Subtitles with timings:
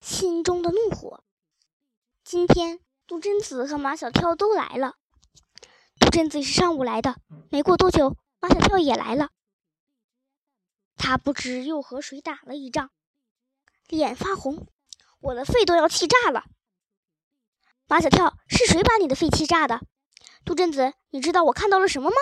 [0.00, 1.22] 心中的怒火。
[2.24, 4.96] 今天杜真子和马小跳都来了。
[5.98, 9.30] 杜真子是上午来的，没过多久，马小跳也来了。
[10.96, 12.90] 他不知又和谁打了一仗，
[13.88, 14.66] 脸发红，
[15.20, 16.44] 我的肺都要气炸了。
[17.86, 19.80] 马小跳，是谁把你的肺气炸的？
[20.44, 22.16] 杜真子，你知道我看到了什么吗？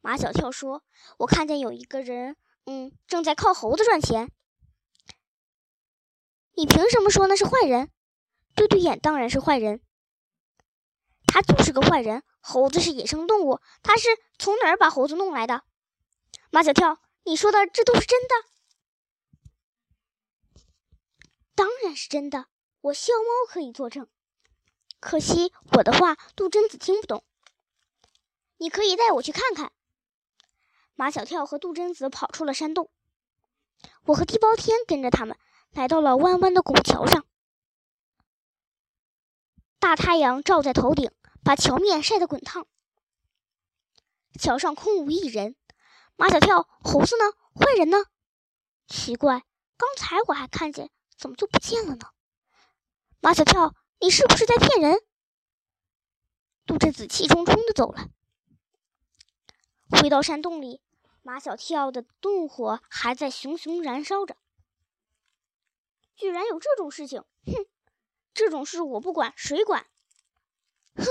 [0.00, 0.82] 马小跳说
[1.18, 2.36] ：“我看见有一个人，
[2.66, 4.30] 嗯，正在靠猴子赚钱。”
[6.54, 7.90] 你凭什么说那是坏人？
[8.54, 9.80] 对对眼当然是坏人，
[11.26, 12.22] 他就是个坏人。
[12.40, 15.62] 猴子是野生动物，他是从哪儿把猴子弄来的？
[16.50, 18.34] 马小跳，你说的这都是真的？
[21.54, 22.48] 当然是真的，
[22.80, 24.08] 我笑猫可以作证。
[25.00, 27.24] 可惜我的话杜真子听不懂。
[28.58, 29.72] 你可以带我去看看。
[30.94, 32.90] 马小跳和杜真子跑出了山洞，
[34.06, 35.38] 我和地包天跟着他们。
[35.72, 37.24] 来到了弯弯的拱桥上，
[39.78, 41.10] 大太阳照在头顶，
[41.42, 42.66] 把桥面晒得滚烫。
[44.38, 45.56] 桥上空无一人，
[46.16, 47.32] 马小跳，猴子呢？
[47.54, 48.04] 坏人呢？
[48.86, 49.44] 奇怪，
[49.78, 52.10] 刚才我还看见，怎么就不见了呢？
[53.20, 55.00] 马小跳，你是不是在骗人？
[56.66, 58.08] 杜真子气冲冲的走了。
[59.88, 60.82] 回到山洞里，
[61.22, 64.36] 马小跳的怒火还在熊熊燃烧着。
[66.22, 67.24] 居然有这种事情！
[67.46, 67.66] 哼，
[68.32, 69.88] 这种事我不管，谁管？
[70.94, 71.04] 哼！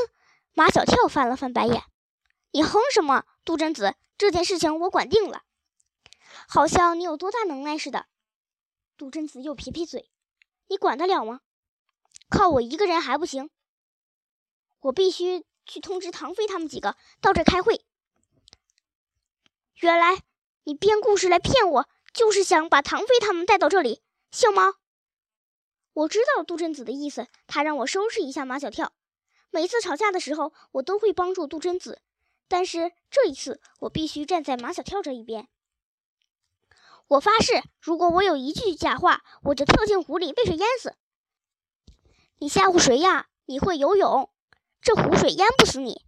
[0.53, 1.83] 马小跳翻了翻白眼
[2.51, 3.25] ：“你哼什么？
[3.43, 5.43] 杜真子，这件事情我管定了，
[6.47, 8.05] 好像你有多大能耐似的。”
[8.95, 10.09] 杜真子又撇撇嘴
[10.67, 11.41] ：“你管得了吗？
[12.29, 13.49] 靠我一个人还不行，
[14.79, 17.83] 我必须去通知唐飞他们几个到这开会。
[19.75, 20.21] 原来
[20.63, 24.75] 你编故事来骗我，就是想把唐飞他们带到这里，笑猫。”
[25.93, 28.93] 我知道杜真子的意思，他让我收拾一下马小跳。
[29.49, 32.01] 每次吵架的时候，我都会帮助杜真子，
[32.47, 35.47] 但是这一次，我必须站在马小跳这一边。
[37.07, 40.95] 我发誓，如果我有一句假话，我就跳进湖里被水淹死。
[42.37, 43.27] 你吓唬谁呀？
[43.45, 44.29] 你会游泳，
[44.81, 46.05] 这湖水淹不死你。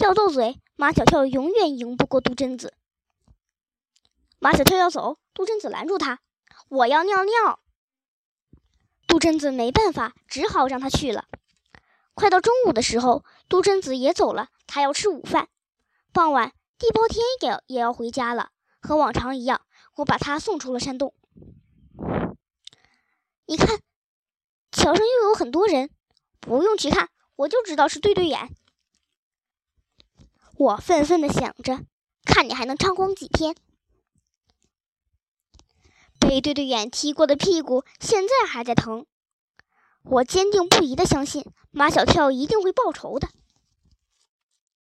[0.00, 2.74] 要斗嘴，马小跳永远赢不过杜真子。
[4.38, 6.20] 马小跳要走，杜真子拦住他
[6.68, 7.60] ：“我要尿尿。”
[9.08, 11.24] 杜真子没办法，只好让他去了。
[12.14, 15.48] 快到中午的时候，杜真子也走了，他要吃午饭。
[16.12, 19.62] 傍晚，地包天也也要回家了，和往常一样，
[19.96, 21.14] 我把他送出了山洞。
[23.46, 23.80] 你看，
[24.70, 25.90] 桥上又有很多人，
[26.38, 28.54] 不用去看，我就知道是对对眼。
[30.56, 31.80] 我愤愤地想着，
[32.24, 33.56] 看你还能猖狂几天。
[36.28, 39.06] 被对对眼踢过的屁股现在还在疼，
[40.04, 43.28] 我坚定不移地相信马小跳一定会报仇的。